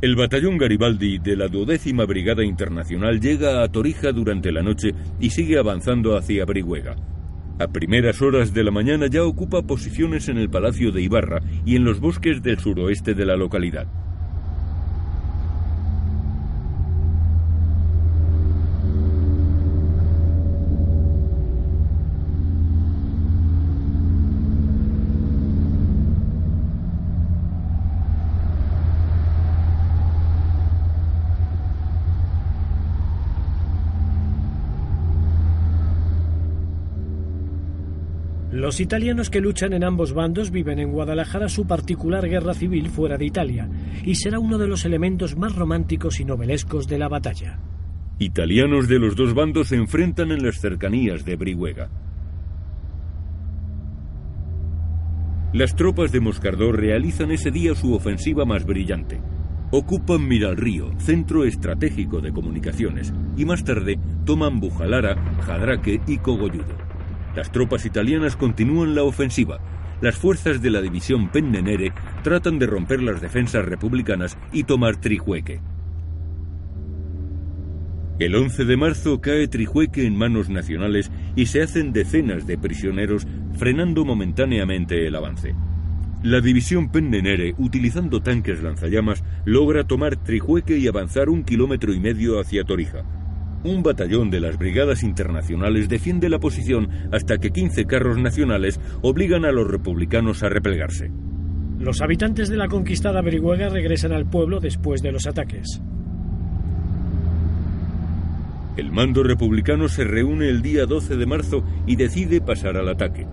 El 0.00 0.14
batallón 0.14 0.58
Garibaldi 0.58 1.18
de 1.18 1.34
la 1.34 1.48
duodécima 1.48 2.04
Brigada 2.04 2.44
Internacional 2.44 3.18
llega 3.18 3.64
a 3.64 3.68
Torija 3.68 4.12
durante 4.12 4.52
la 4.52 4.62
noche 4.62 4.94
y 5.18 5.30
sigue 5.30 5.58
avanzando 5.58 6.16
hacia 6.16 6.44
Brihuega. 6.44 6.94
A 7.58 7.66
primeras 7.66 8.22
horas 8.22 8.54
de 8.54 8.62
la 8.62 8.70
mañana 8.70 9.08
ya 9.08 9.24
ocupa 9.24 9.62
posiciones 9.62 10.28
en 10.28 10.38
el 10.38 10.50
Palacio 10.50 10.92
de 10.92 11.02
Ibarra 11.02 11.42
y 11.66 11.74
en 11.74 11.82
los 11.82 11.98
bosques 11.98 12.44
del 12.44 12.60
suroeste 12.60 13.14
de 13.14 13.26
la 13.26 13.34
localidad. 13.34 13.88
Los 38.58 38.80
italianos 38.80 39.30
que 39.30 39.40
luchan 39.40 39.72
en 39.72 39.84
ambos 39.84 40.12
bandos 40.12 40.50
viven 40.50 40.80
en 40.80 40.90
Guadalajara 40.90 41.48
su 41.48 41.64
particular 41.64 42.28
guerra 42.28 42.54
civil 42.54 42.90
fuera 42.90 43.16
de 43.16 43.24
Italia, 43.24 43.70
y 44.02 44.16
será 44.16 44.40
uno 44.40 44.58
de 44.58 44.66
los 44.66 44.84
elementos 44.84 45.36
más 45.36 45.54
románticos 45.54 46.18
y 46.18 46.24
novelescos 46.24 46.88
de 46.88 46.98
la 46.98 47.06
batalla. 47.06 47.60
Italianos 48.18 48.88
de 48.88 48.98
los 48.98 49.14
dos 49.14 49.32
bandos 49.32 49.68
se 49.68 49.76
enfrentan 49.76 50.32
en 50.32 50.42
las 50.42 50.58
cercanías 50.58 51.24
de 51.24 51.36
Brihuega. 51.36 51.88
Las 55.52 55.76
tropas 55.76 56.10
de 56.10 56.18
Moscardó 56.18 56.72
realizan 56.72 57.30
ese 57.30 57.52
día 57.52 57.76
su 57.76 57.94
ofensiva 57.94 58.44
más 58.44 58.66
brillante. 58.66 59.20
Ocupan 59.70 60.26
Miralrío, 60.26 60.90
centro 60.98 61.44
estratégico 61.44 62.20
de 62.20 62.32
comunicaciones, 62.32 63.14
y 63.36 63.44
más 63.44 63.62
tarde 63.62 64.00
toman 64.24 64.58
Bujalara, 64.58 65.14
Jadraque 65.42 66.00
y 66.08 66.18
Cogolludo. 66.18 66.87
Las 67.38 67.52
tropas 67.52 67.86
italianas 67.86 68.34
continúan 68.34 68.96
la 68.96 69.04
ofensiva. 69.04 69.60
Las 70.00 70.16
fuerzas 70.16 70.60
de 70.60 70.70
la 70.70 70.82
división 70.82 71.30
Pennenere 71.30 71.92
tratan 72.24 72.58
de 72.58 72.66
romper 72.66 73.00
las 73.00 73.20
defensas 73.20 73.64
republicanas 73.64 74.36
y 74.52 74.64
tomar 74.64 74.96
Trijueque. 74.96 75.60
El 78.18 78.34
11 78.34 78.64
de 78.64 78.76
marzo 78.76 79.20
cae 79.20 79.46
Trijueque 79.46 80.04
en 80.04 80.16
manos 80.16 80.48
nacionales 80.48 81.12
y 81.36 81.46
se 81.46 81.62
hacen 81.62 81.92
decenas 81.92 82.44
de 82.48 82.58
prisioneros, 82.58 83.24
frenando 83.56 84.04
momentáneamente 84.04 85.06
el 85.06 85.14
avance. 85.14 85.54
La 86.24 86.40
división 86.40 86.90
Pennenere, 86.90 87.54
utilizando 87.56 88.20
tanques 88.20 88.64
lanzallamas, 88.64 89.22
logra 89.44 89.84
tomar 89.84 90.16
Trijueque 90.16 90.76
y 90.76 90.88
avanzar 90.88 91.28
un 91.28 91.44
kilómetro 91.44 91.94
y 91.94 92.00
medio 92.00 92.40
hacia 92.40 92.64
Torija. 92.64 93.04
Un 93.64 93.82
batallón 93.82 94.30
de 94.30 94.40
las 94.40 94.56
Brigadas 94.56 95.02
Internacionales 95.02 95.88
defiende 95.88 96.28
la 96.28 96.38
posición 96.38 96.88
hasta 97.12 97.38
que 97.38 97.50
15 97.50 97.86
carros 97.86 98.16
nacionales 98.16 98.80
obligan 99.02 99.44
a 99.44 99.50
los 99.50 99.68
republicanos 99.68 100.42
a 100.44 100.48
replegarse. 100.48 101.10
Los 101.78 102.00
habitantes 102.00 102.48
de 102.48 102.56
la 102.56 102.68
conquistada 102.68 103.20
Brihuega 103.20 103.68
regresan 103.68 104.12
al 104.12 104.26
pueblo 104.26 104.60
después 104.60 105.02
de 105.02 105.12
los 105.12 105.26
ataques. 105.26 105.80
El 108.76 108.92
mando 108.92 109.24
republicano 109.24 109.88
se 109.88 110.04
reúne 110.04 110.48
el 110.48 110.62
día 110.62 110.86
12 110.86 111.16
de 111.16 111.26
marzo 111.26 111.64
y 111.84 111.96
decide 111.96 112.40
pasar 112.40 112.76
al 112.76 112.88
ataque. 112.88 113.26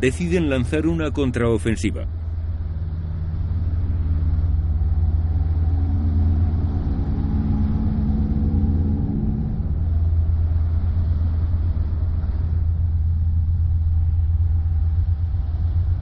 Deciden 0.00 0.50
lanzar 0.50 0.88
una 0.88 1.12
contraofensiva. 1.12 2.08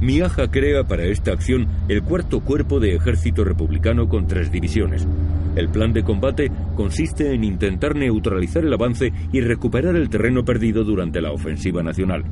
Miaja 0.07 0.49
crea 0.53 0.85
para 0.85 1.03
esta 1.03 1.33
acción 1.33 1.67
el 1.89 2.01
cuarto 2.01 2.39
cuerpo 2.39 2.79
de 2.79 2.95
ejército 2.95 3.43
republicano 3.43 4.09
con 4.09 4.29
tres 4.29 4.53
divisiones. 4.53 5.05
El 5.57 5.69
plan 5.69 5.93
de 5.93 6.05
combate 6.05 6.53
consiste 6.77 7.35
en 7.35 7.43
intentar 7.43 7.97
neutralizar 7.97 8.65
el 8.65 8.73
avance 8.73 9.13
y 9.33 9.41
recuperar 9.41 9.97
el 9.97 10.09
terreno 10.09 10.45
perdido 10.45 10.85
durante 10.85 11.21
la 11.21 11.33
ofensiva 11.33 11.83
nacional. 11.83 12.23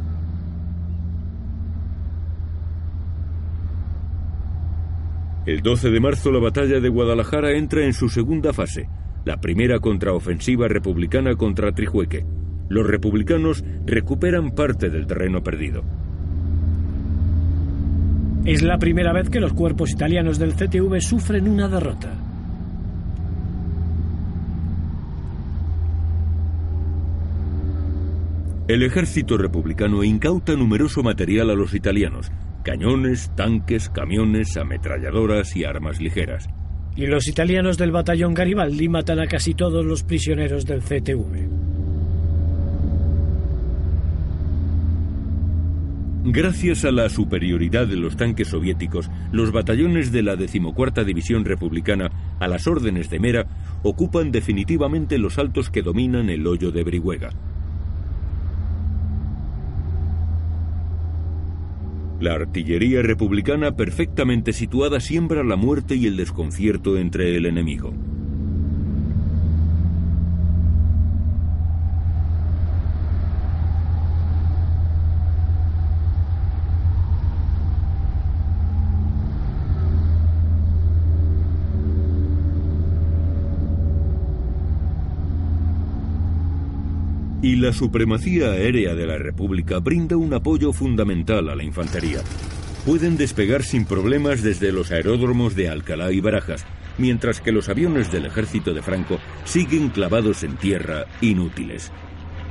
El 5.45 5.61
12 5.61 5.91
de 5.91 5.99
marzo 6.01 6.31
la 6.31 6.39
batalla 6.39 6.79
de 6.79 6.89
Guadalajara 6.89 7.59
entra 7.59 7.85
en 7.85 7.93
su 7.93 8.09
segunda 8.09 8.53
fase, 8.53 8.89
la 9.25 9.41
primera 9.41 9.81
contraofensiva 9.81 10.69
republicana 10.69 11.35
contra 11.35 11.73
Trijueque. 11.73 12.25
Los 12.69 12.87
republicanos 12.87 13.65
recuperan 13.85 14.53
parte 14.53 14.91
del 14.91 15.09
terreno 15.09 15.43
perdido. 15.43 16.04
Es 18.45 18.63
la 18.63 18.79
primera 18.79 19.15
vez 19.15 19.31
que 19.31 19.41
los 19.41 19.55
cuerpos 19.55 19.91
italianos 19.91 20.39
del 20.39 20.55
CTV 20.55 21.01
sufren 21.01 21.49
una 21.49 21.67
derrota. 21.67 22.13
El 28.69 28.83
ejército 28.83 29.39
republicano 29.39 30.05
incauta 30.05 30.55
numeroso 30.57 31.03
material 31.03 31.51
a 31.51 31.55
los 31.55 31.75
italianos, 31.75 32.31
cañones, 32.63 33.31
tanques, 33.35 33.89
camiones, 33.89 34.59
ametralladoras 34.59 35.57
y 35.57 35.65
armas 35.65 36.01
ligeras. 36.01 36.47
Y 36.97 37.07
los 37.07 37.29
italianos 37.29 37.79
del 37.79 37.93
batallón 37.93 38.35
Garibaldi 38.35 38.89
matan 38.89 39.21
a 39.21 39.27
casi 39.27 39.55
todos 39.55 39.87
los 39.87 40.03
prisioneros 40.03 40.67
del 40.67 40.81
CTV. 40.81 41.64
Gracias 46.27 46.87
a 46.87 46.91
la 46.91 47.11
superioridad 47.11 47.87
de 47.87 47.97
los 47.97 48.17
tanques 48.17 48.49
soviéticos, 48.49 49.11
los 49.31 49.53
batallones 49.53 50.11
de 50.11 50.23
la 50.23 50.37
decimocuarta 50.37 51.05
División 51.05 51.45
Republicana, 51.45 52.11
a 52.41 52.49
las 52.49 52.67
órdenes 52.67 53.11
de 53.11 53.21
Mera, 53.21 53.47
ocupan 53.83 54.33
definitivamente 54.33 55.19
los 55.19 55.39
altos 55.39 55.69
que 55.69 55.83
dominan 55.83 56.31
el 56.31 56.47
hoyo 56.47 56.73
de 56.73 56.83
Brihuega. 56.83 57.29
La 62.21 62.33
artillería 62.33 63.03
republicana 63.03 63.77
perfectamente 63.77 64.55
situada 64.55 65.01
siembra 65.01 65.45
la 65.45 65.57
muerte 65.57 65.95
y 65.95 66.07
el 66.07 66.17
desconcierto 66.17 66.97
entre 66.97 67.37
el 67.37 67.45
enemigo. 67.45 67.93
Y 87.45 87.57
la 87.57 87.75
supremacía 87.75 88.53
aérea 88.53 88.95
de 88.95 89.07
la 89.07 89.19
República 89.19 89.79
brinda 89.79 90.17
un 90.17 90.33
apoyo 90.33 90.73
fundamental 90.73 91.51
a 91.51 91.55
la 91.55 91.63
infantería. 91.63 92.21
Pueden 92.87 93.19
despegar 93.19 93.63
sin 93.63 93.85
problemas 93.85 94.43
desde 94.43 94.73
los 94.73 94.91
aeródromos 94.91 95.55
de 95.55 95.69
Alcalá 95.69 96.11
y 96.11 96.21
Barajas, 96.21 96.65
mientras 96.97 97.43
que 97.43 97.53
los 97.53 97.69
aviones 97.69 98.11
del 98.11 98.25
ejército 98.25 98.73
de 98.73 98.81
Franco 98.81 99.19
siguen 99.45 99.91
clavados 99.91 100.43
en 100.43 100.57
tierra, 100.57 101.05
inútiles. 101.21 101.93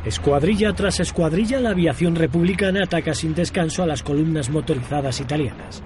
Escuadrilla 0.06 0.74
tras 0.74 1.00
escuadrilla, 1.00 1.60
la 1.60 1.72
aviación 1.72 2.14
republicana 2.14 2.84
ataca 2.84 3.16
sin 3.16 3.34
descanso 3.34 3.82
a 3.82 3.88
las 3.88 4.04
columnas 4.04 4.52
motorizadas 4.52 5.20
italianas. 5.22 5.82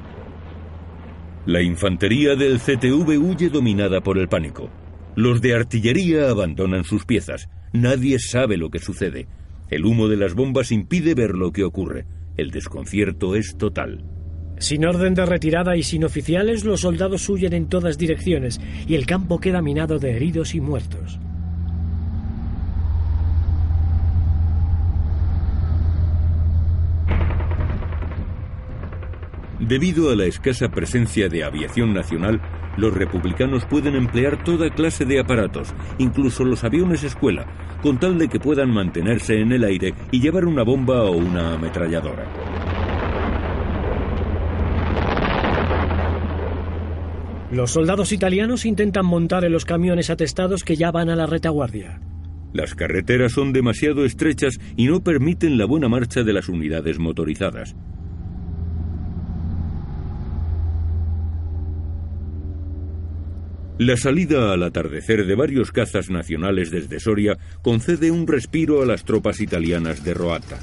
La 1.45 1.61
infantería 1.61 2.35
del 2.35 2.59
CTV 2.59 3.17
huye 3.17 3.47
dominada 3.47 4.01
por 4.01 4.17
el 4.17 4.27
pánico. 4.27 4.69
Los 5.15 5.39
de 5.39 5.55
artillería 5.55 6.29
abandonan 6.29 6.83
sus 6.83 7.05
piezas. 7.05 7.47
Nadie 7.73 8.17
sabe 8.19 8.58
lo 8.58 8.69
que 8.69 8.80
sucede. 8.80 9.27
El 9.69 9.86
humo 9.86 10.08
de 10.08 10.17
las 10.17 10.34
bombas 10.34 10.71
impide 10.71 11.13
ver 11.13 11.32
lo 11.32 11.51
que 11.51 11.63
ocurre. 11.63 12.06
El 12.38 12.51
desconcierto 12.51 13.36
es 13.36 13.58
total. 13.58 14.03
Sin 14.60 14.86
orden 14.86 15.13
de 15.13 15.25
retirada 15.25 15.75
y 15.75 15.84
sin 15.84 16.03
oficiales, 16.03 16.63
los 16.63 16.82
soldados 16.82 17.30
huyen 17.30 17.53
en 17.53 17.67
todas 17.67 17.97
direcciones 17.97 18.60
y 18.88 18.95
el 18.95 19.06
campo 19.06 19.39
queda 19.39 19.62
minado 19.62 19.99
de 19.99 20.15
heridos 20.15 20.56
y 20.56 20.62
muertos. 20.62 21.19
Debido 29.59 30.11
a 30.11 30.15
la 30.15 30.25
escasa 30.25 30.69
presencia 30.69 31.29
de 31.29 31.43
aviación 31.43 31.93
nacional, 31.93 32.39
los 32.77 32.93
republicanos 32.93 33.65
pueden 33.65 33.95
emplear 33.95 34.43
toda 34.43 34.69
clase 34.69 35.03
de 35.03 35.19
aparatos, 35.19 35.73
incluso 35.97 36.45
los 36.45 36.63
aviones 36.63 37.03
escuela, 37.03 37.47
con 37.81 37.99
tal 37.99 38.19
de 38.19 38.27
que 38.27 38.39
puedan 38.39 38.69
mantenerse 38.69 39.39
en 39.39 39.51
el 39.51 39.63
aire 39.63 39.95
y 40.11 40.21
llevar 40.21 40.45
una 40.45 40.63
bomba 40.63 41.03
o 41.03 41.17
una 41.17 41.55
ametralladora. 41.55 42.27
Los 47.51 47.71
soldados 47.71 48.11
italianos 48.11 48.65
intentan 48.65 49.05
montar 49.05 49.43
en 49.43 49.53
los 49.53 49.65
camiones 49.65 50.11
atestados 50.11 50.63
que 50.63 50.75
ya 50.75 50.91
van 50.91 51.09
a 51.09 51.15
la 51.15 51.25
retaguardia. 51.25 51.99
Las 52.53 52.75
carreteras 52.75 53.31
son 53.31 53.53
demasiado 53.53 54.05
estrechas 54.05 54.59
y 54.75 54.85
no 54.85 55.01
permiten 55.03 55.57
la 55.57 55.65
buena 55.65 55.89
marcha 55.89 56.23
de 56.23 56.33
las 56.33 56.47
unidades 56.47 56.99
motorizadas. 56.99 57.75
La 63.79 63.95
salida 63.95 64.53
al 64.53 64.63
atardecer 64.63 65.27
de 65.27 65.35
varios 65.35 65.71
cazas 65.71 66.09
nacionales 66.09 66.71
desde 66.71 66.99
Soria 66.99 67.37
concede 67.61 68.09
un 68.09 68.25
respiro 68.25 68.81
a 68.81 68.87
las 68.87 69.03
tropas 69.03 69.39
italianas 69.39 70.03
de 70.03 70.15
Roata. 70.15 70.57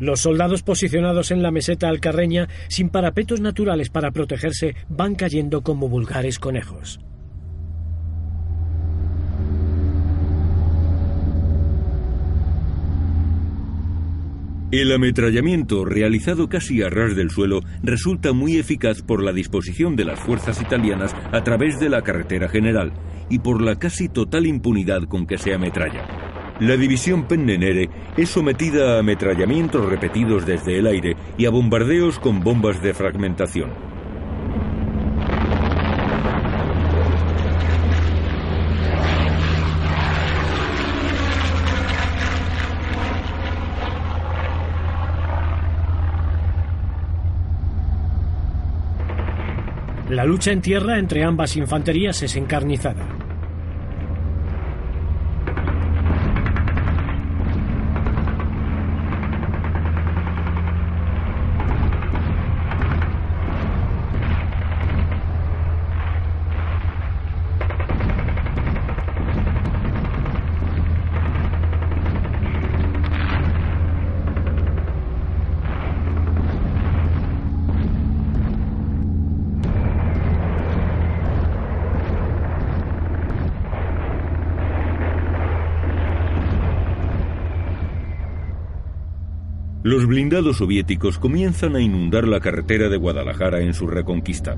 Los 0.00 0.18
soldados 0.18 0.64
posicionados 0.64 1.30
en 1.30 1.42
la 1.42 1.52
meseta 1.52 1.88
alcarreña, 1.88 2.48
sin 2.68 2.88
parapetos 2.88 3.40
naturales 3.40 3.90
para 3.90 4.10
protegerse, 4.10 4.74
van 4.88 5.14
cayendo 5.14 5.62
como 5.62 5.88
vulgares 5.88 6.40
conejos. 6.40 6.98
El 14.72 14.92
ametrallamiento, 14.92 15.84
realizado 15.84 16.48
casi 16.48 16.80
a 16.80 16.88
ras 16.88 17.16
del 17.16 17.30
suelo, 17.30 17.60
resulta 17.82 18.32
muy 18.32 18.56
eficaz 18.56 19.02
por 19.02 19.20
la 19.20 19.32
disposición 19.32 19.96
de 19.96 20.04
las 20.04 20.20
fuerzas 20.20 20.62
italianas 20.62 21.12
a 21.32 21.42
través 21.42 21.80
de 21.80 21.88
la 21.88 22.02
carretera 22.02 22.48
general 22.48 22.92
y 23.28 23.40
por 23.40 23.60
la 23.60 23.74
casi 23.74 24.08
total 24.08 24.46
impunidad 24.46 25.02
con 25.08 25.26
que 25.26 25.38
se 25.38 25.52
ametralla. 25.54 26.06
La 26.60 26.76
división 26.76 27.26
Pennenere 27.26 27.90
es 28.16 28.28
sometida 28.28 28.94
a 28.94 29.00
ametrallamientos 29.00 29.84
repetidos 29.86 30.46
desde 30.46 30.78
el 30.78 30.86
aire 30.86 31.16
y 31.36 31.46
a 31.46 31.50
bombardeos 31.50 32.20
con 32.20 32.38
bombas 32.38 32.80
de 32.80 32.94
fragmentación. 32.94 33.89
La 50.10 50.24
lucha 50.24 50.50
en 50.50 50.60
tierra 50.60 50.98
entre 50.98 51.22
ambas 51.22 51.56
infanterías 51.56 52.20
es 52.24 52.34
encarnizada. 52.34 53.19
Los 89.90 90.06
blindados 90.06 90.58
soviéticos 90.58 91.18
comienzan 91.18 91.74
a 91.74 91.80
inundar 91.80 92.28
la 92.28 92.38
carretera 92.38 92.88
de 92.88 92.96
Guadalajara 92.96 93.60
en 93.60 93.74
su 93.74 93.88
reconquista. 93.88 94.56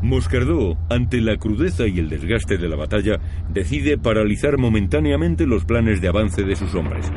Moscardó, 0.00 0.78
ante 0.88 1.20
la 1.20 1.36
crudeza 1.36 1.86
y 1.86 1.98
el 1.98 2.08
desgaste 2.08 2.56
de 2.56 2.68
la 2.70 2.76
batalla, 2.76 3.20
decide 3.52 3.98
paralizar 3.98 4.56
momentáneamente 4.56 5.46
los 5.46 5.66
planes 5.66 6.00
de 6.00 6.08
avance 6.08 6.44
de 6.44 6.56
sus 6.56 6.74
hombres. 6.74 7.12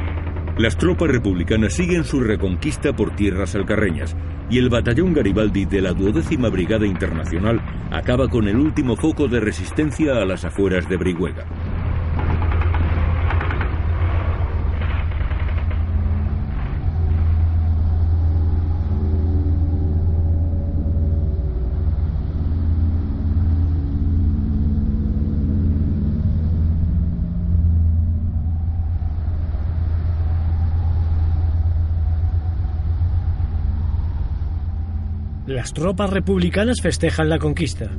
Las 0.57 0.75
tropas 0.75 1.09
republicanas 1.09 1.73
siguen 1.73 2.03
su 2.03 2.19
reconquista 2.19 2.91
por 2.91 3.15
tierras 3.15 3.53
alcarreñas 3.53 4.15
y 4.49 4.57
el 4.57 4.69
batallón 4.69 5.13
Garibaldi 5.13 5.65
de 5.65 5.81
la 5.81 5.93
duodécima 5.93 6.49
Brigada 6.49 6.87
Internacional 6.87 7.61
acaba 7.91 8.27
con 8.27 8.47
el 8.47 8.55
último 8.55 8.95
foco 8.95 9.27
de 9.27 9.39
resistencia 9.39 10.15
a 10.15 10.25
las 10.25 10.45
afueras 10.45 10.89
de 10.89 10.97
Brihuega. 10.97 11.45
Las 35.57 35.73
tropas 35.73 36.11
republicanas 36.11 36.77
festejan 36.83 37.29
la 37.29 37.39
conquista. 37.39 37.89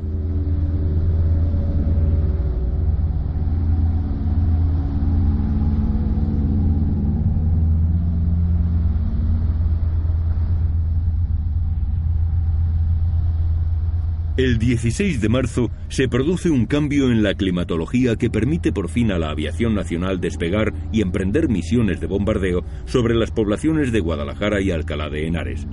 El 14.36 14.60
16 14.60 15.20
de 15.20 15.28
marzo 15.28 15.72
se 15.88 16.06
produce 16.06 16.50
un 16.50 16.66
cambio 16.66 17.10
en 17.10 17.24
la 17.24 17.34
climatología 17.34 18.14
que 18.14 18.30
permite 18.30 18.70
por 18.70 18.88
fin 18.88 19.10
a 19.10 19.18
la 19.18 19.30
aviación 19.30 19.74
nacional 19.74 20.20
despegar 20.20 20.72
y 20.92 21.02
emprender 21.02 21.48
misiones 21.48 21.98
de 22.00 22.06
bombardeo 22.06 22.62
sobre 22.84 23.16
las 23.16 23.32
poblaciones 23.32 23.90
de 23.90 23.98
Guadalajara 23.98 24.60
y 24.60 24.70
Alcalá 24.70 25.10
de 25.10 25.26
Henares. 25.26 25.66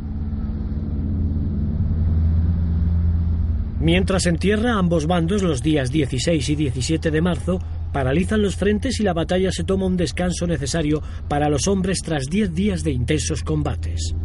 Mientras 3.86 4.26
en 4.26 4.40
tierra 4.40 4.80
ambos 4.80 5.06
bandos 5.06 5.44
los 5.44 5.62
días 5.62 5.92
16 5.92 6.50
y 6.50 6.56
17 6.56 7.12
de 7.12 7.22
marzo 7.22 7.60
paralizan 7.94 8.42
los 8.42 8.56
frentes 8.56 9.00
y 9.00 9.04
la 9.04 9.14
batalla 9.14 9.52
se 9.52 9.64
toma 9.64 9.86
un 9.86 9.96
descanso 9.96 10.48
necesario 10.48 11.04
para 11.28 11.50
los 11.50 11.68
hombres 11.68 12.00
tras 12.04 12.26
10 12.26 12.56
días 12.56 12.84
de 12.84 12.90
intensos 12.90 13.44
combates. 13.44 14.16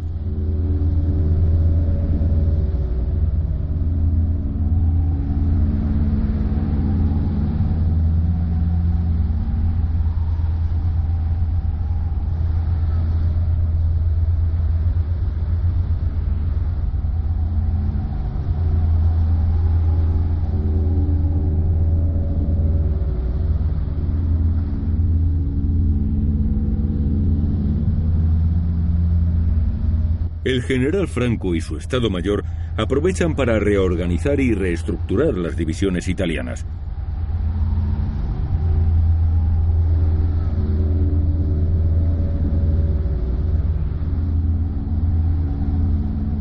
El 30.43 30.63
general 30.63 31.07
Franco 31.07 31.55
y 31.55 31.61
su 31.61 31.77
Estado 31.77 32.09
Mayor 32.09 32.43
aprovechan 32.77 33.35
para 33.35 33.59
reorganizar 33.59 34.39
y 34.39 34.53
reestructurar 34.53 35.35
las 35.37 35.55
divisiones 35.55 36.07
italianas. 36.07 36.65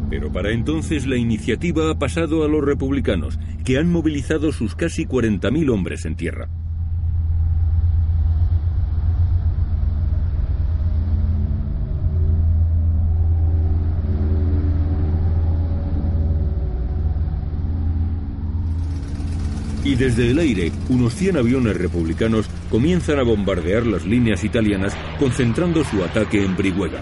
Pero 0.09 0.33
para 0.33 0.51
entonces 0.51 1.07
la 1.07 1.17
iniciativa 1.17 1.91
ha 1.91 1.99
pasado 1.99 2.45
a 2.45 2.49
los 2.49 2.65
republicanos, 2.65 3.39
que 3.65 3.79
han 3.79 3.91
movilizado 3.91 4.51
sus 4.53 4.75
casi 4.75 5.07
40.000 5.07 5.71
hombres 5.71 6.05
en 6.05 6.17
tierra. 6.17 6.49
Y 19.91 19.97
desde 19.97 20.31
el 20.31 20.39
aire 20.39 20.71
unos 20.89 21.15
100 21.15 21.39
aviones 21.39 21.77
republicanos 21.77 22.47
comienzan 22.71 23.19
a 23.19 23.25
bombardear 23.25 23.85
las 23.85 24.07
líneas 24.07 24.45
italianas 24.45 24.97
concentrando 25.19 25.83
su 25.83 26.05
ataque 26.05 26.45
en 26.45 26.57
Brihuega. 26.57 27.01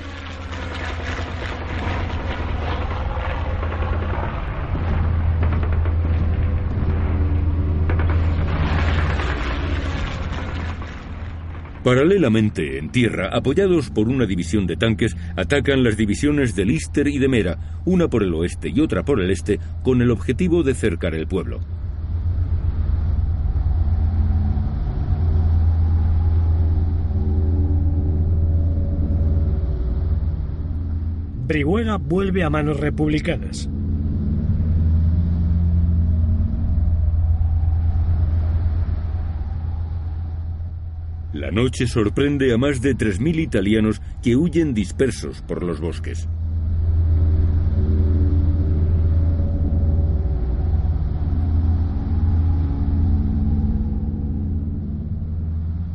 Paralelamente, 11.85 12.79
en 12.79 12.91
tierra, 12.91 13.29
apoyados 13.31 13.91
por 13.91 14.09
una 14.09 14.25
división 14.25 14.67
de 14.67 14.77
tanques, 14.77 15.15
atacan 15.37 15.85
las 15.85 15.99
divisiones 15.99 16.57
de 16.57 16.65
Lister 16.65 17.07
y 17.07 17.19
de 17.19 17.29
Mera, 17.29 17.81
una 17.85 18.09
por 18.09 18.23
el 18.23 18.33
oeste 18.33 18.71
y 18.75 18.81
otra 18.81 19.05
por 19.05 19.21
el 19.21 19.31
este, 19.31 19.59
con 19.83 20.01
el 20.01 20.11
objetivo 20.11 20.63
de 20.63 20.75
cercar 20.75 21.15
el 21.15 21.27
pueblo. 21.27 21.61
Brihuega 31.49 31.97
vuelve 31.97 32.45
a 32.45 32.51
manos 32.51 32.79
republicanas. 32.79 33.71
La 41.33 41.51
noche 41.51 41.87
sorprende 41.87 42.53
a 42.53 42.59
más 42.59 42.83
de 42.83 42.95
3.000 42.95 43.39
italianos 43.41 44.03
que 44.23 44.37
huyen 44.37 44.75
dispersos 44.75 45.41
por 45.41 45.63
los 45.63 45.81
bosques. 45.81 46.29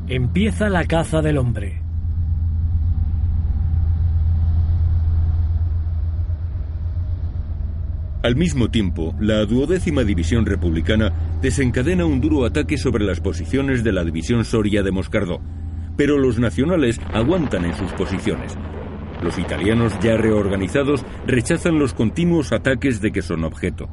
Empieza 0.08 0.70
la 0.70 0.86
caza 0.86 1.22
del 1.22 1.38
hombre. 1.38 1.83
Al 8.24 8.38
mismo 8.38 8.70
tiempo, 8.70 9.14
la 9.20 9.44
duodécima 9.44 10.06
división 10.06 10.46
republicana 10.46 11.12
desencadena 11.42 12.06
un 12.06 12.22
duro 12.22 12.46
ataque 12.46 12.78
sobre 12.78 13.04
las 13.04 13.20
posiciones 13.20 13.84
de 13.84 13.92
la 13.92 14.06
división 14.06 14.46
Soria 14.46 14.82
de 14.82 14.92
Moscardó, 14.92 15.42
pero 15.98 16.18
los 16.18 16.40
nacionales 16.40 17.02
aguantan 17.12 17.66
en 17.66 17.76
sus 17.76 17.92
posiciones. 17.92 18.58
Los 19.22 19.38
italianos 19.38 19.92
ya 20.02 20.16
reorganizados 20.16 21.06
rechazan 21.28 21.80
los 21.80 21.94
continuos 21.94 22.54
ataques 22.54 23.02
de 23.02 23.12
que 23.12 23.22
son 23.22 23.44
objeto. 23.44 23.90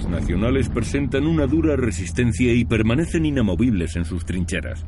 Nacionales 0.00 0.70
presentan 0.70 1.26
una 1.26 1.46
dura 1.46 1.76
resistencia 1.76 2.54
y 2.54 2.64
permanecen 2.64 3.26
inamovibles 3.26 3.96
en 3.96 4.04
sus 4.06 4.24
trincheras. 4.24 4.86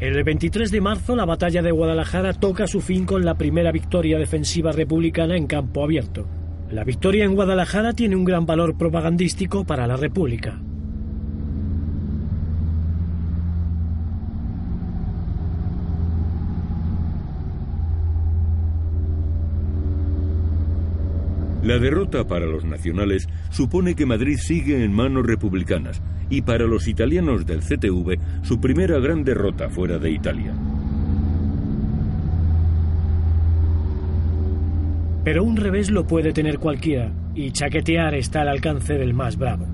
El 0.00 0.24
23 0.24 0.70
de 0.70 0.80
marzo 0.80 1.14
la 1.14 1.26
batalla 1.26 1.60
de 1.60 1.72
Guadalajara 1.72 2.32
toca 2.32 2.66
su 2.66 2.80
fin 2.80 3.04
con 3.04 3.22
la 3.22 3.34
primera 3.34 3.70
victoria 3.70 4.18
defensiva 4.18 4.72
republicana 4.72 5.36
en 5.36 5.46
campo 5.46 5.84
abierto. 5.84 6.26
La 6.70 6.84
victoria 6.84 7.26
en 7.26 7.34
Guadalajara 7.34 7.92
tiene 7.92 8.16
un 8.16 8.24
gran 8.24 8.46
valor 8.46 8.78
propagandístico 8.78 9.66
para 9.66 9.86
la 9.86 9.98
República. 9.98 10.58
La 21.62 21.78
derrota 21.78 22.26
para 22.26 22.46
los 22.46 22.64
nacionales 22.64 23.28
supone 23.50 23.94
que 23.94 24.06
Madrid 24.06 24.38
sigue 24.38 24.82
en 24.82 24.94
manos 24.94 25.26
republicanas 25.26 26.00
y 26.30 26.42
para 26.42 26.64
los 26.64 26.88
italianos 26.88 27.44
del 27.44 27.60
CTV 27.60 28.18
su 28.42 28.60
primera 28.60 28.98
gran 28.98 29.24
derrota 29.24 29.68
fuera 29.68 29.98
de 29.98 30.10
Italia. 30.10 30.54
Pero 35.24 35.44
un 35.44 35.56
revés 35.56 35.90
lo 35.90 36.06
puede 36.06 36.32
tener 36.32 36.58
cualquiera 36.58 37.12
y 37.34 37.50
chaquetear 37.50 38.14
está 38.14 38.40
al 38.40 38.48
alcance 38.48 38.94
del 38.94 39.12
más 39.12 39.36
bravo. 39.36 39.66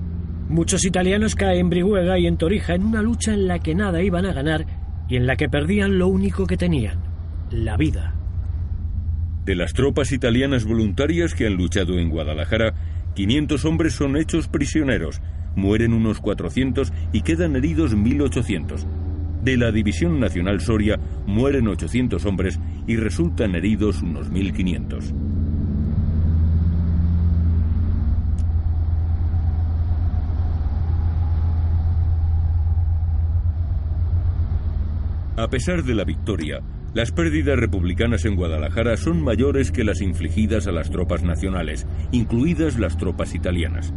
Muchos 0.49 0.85
italianos 0.85 1.35
caen 1.35 1.59
en 1.59 1.69
Brihuega 1.69 2.19
y 2.19 2.27
en 2.27 2.37
Torija 2.37 2.75
en 2.75 2.83
una 2.83 3.01
lucha 3.01 3.33
en 3.33 3.47
la 3.47 3.59
que 3.59 3.75
nada 3.75 4.01
iban 4.01 4.25
a 4.25 4.33
ganar 4.33 4.65
y 5.07 5.15
en 5.15 5.25
la 5.25 5.35
que 5.35 5.49
perdían 5.49 5.97
lo 5.97 6.07
único 6.07 6.45
que 6.47 6.57
tenían, 6.57 6.99
la 7.51 7.77
vida. 7.77 8.13
De 9.45 9.55
las 9.55 9.73
tropas 9.73 10.11
italianas 10.11 10.65
voluntarias 10.65 11.33
que 11.33 11.47
han 11.47 11.55
luchado 11.55 11.97
en 11.97 12.09
Guadalajara, 12.09 12.73
500 13.15 13.63
hombres 13.65 13.93
son 13.93 14.17
hechos 14.17 14.49
prisioneros, 14.49 15.21
mueren 15.57 15.93
unos 15.93 16.21
400 16.21 16.93
y 17.11 17.21
quedan 17.21 17.57
heridos 17.57 17.93
1.800. 17.93 18.85
De 19.43 19.57
la 19.57 19.71
División 19.71 20.19
Nacional 20.19 20.61
Soria 20.61 20.99
mueren 21.25 21.67
800 21.67 22.25
hombres 22.25 22.59
y 22.87 22.95
resultan 22.95 23.55
heridos 23.55 24.01
unos 24.01 24.31
1.500. 24.31 25.13
A 35.37 35.49
pesar 35.49 35.83
de 35.83 35.93
la 35.93 36.03
victoria, 36.03 36.61
las 36.95 37.11
pérdidas 37.11 37.59
republicanas 37.59 38.25
en 38.25 38.35
Guadalajara 38.35 38.97
son 38.97 39.23
mayores 39.23 39.71
que 39.71 39.83
las 39.83 40.01
infligidas 40.01 40.65
a 40.65 40.71
las 40.71 40.89
tropas 40.89 41.21
nacionales, 41.21 41.85
incluidas 42.11 42.79
las 42.79 42.97
tropas 42.97 43.35
italianas. 43.35 43.93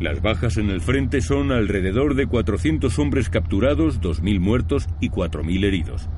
Las 0.00 0.22
bajas 0.22 0.58
en 0.58 0.70
el 0.70 0.80
frente 0.80 1.20
son 1.20 1.50
alrededor 1.50 2.14
de 2.14 2.26
400 2.26 2.96
hombres 3.00 3.28
capturados, 3.30 4.00
2.000 4.00 4.38
muertos 4.38 4.88
y 5.00 5.10
4.000 5.10 5.64
heridos. 5.64 6.08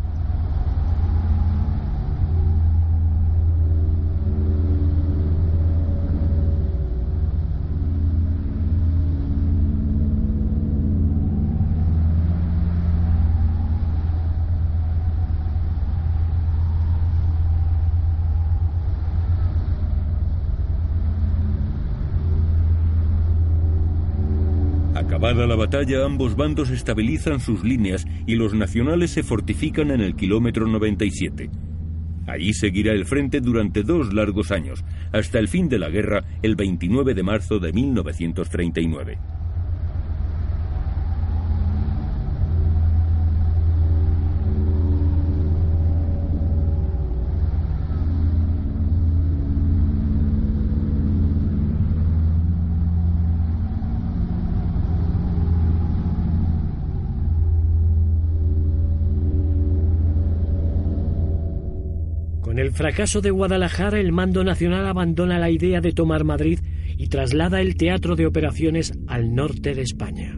Acabada 25.20 25.46
la 25.46 25.54
batalla, 25.70 26.04
ambos 26.04 26.34
bandos 26.34 26.70
estabilizan 26.70 27.38
sus 27.38 27.62
líneas 27.62 28.04
y 28.26 28.34
los 28.34 28.54
nacionales 28.54 29.12
se 29.12 29.22
fortifican 29.22 29.92
en 29.92 30.00
el 30.00 30.16
kilómetro 30.16 30.66
97. 30.66 31.48
Allí 32.26 32.52
seguirá 32.54 32.92
el 32.92 33.04
frente 33.04 33.40
durante 33.40 33.84
dos 33.84 34.12
largos 34.12 34.50
años, 34.50 34.84
hasta 35.12 35.38
el 35.38 35.46
fin 35.46 35.68
de 35.68 35.78
la 35.78 35.88
guerra 35.88 36.24
el 36.42 36.56
29 36.56 37.14
de 37.14 37.22
marzo 37.22 37.60
de 37.60 37.72
1939. 37.72 39.39
El 62.70 62.76
fracaso 62.76 63.20
de 63.20 63.32
Guadalajara, 63.32 63.98
el 63.98 64.12
mando 64.12 64.44
nacional 64.44 64.86
abandona 64.86 65.40
la 65.40 65.50
idea 65.50 65.80
de 65.80 65.90
tomar 65.90 66.22
Madrid 66.22 66.60
y 66.96 67.08
traslada 67.08 67.60
el 67.60 67.74
teatro 67.74 68.14
de 68.14 68.26
operaciones 68.26 68.92
al 69.08 69.34
norte 69.34 69.74
de 69.74 69.82
España. 69.82 70.29